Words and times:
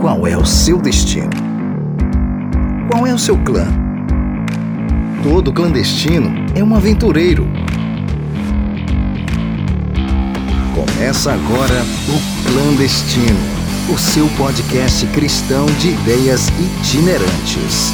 Qual 0.00 0.26
é 0.26 0.34
o 0.34 0.46
seu 0.46 0.78
destino? 0.78 1.28
Qual 2.90 3.06
é 3.06 3.12
o 3.12 3.18
seu 3.18 3.36
clã? 3.44 3.66
Todo 5.22 5.52
clandestino 5.52 6.30
é 6.54 6.64
um 6.64 6.74
aventureiro. 6.74 7.46
Começa 10.74 11.34
agora 11.34 11.82
o 12.08 12.50
Clandestino, 12.50 13.38
o 13.92 13.98
seu 13.98 14.26
podcast 14.38 15.06
cristão 15.08 15.66
de 15.78 15.90
ideias 15.90 16.48
itinerantes. 16.48 17.92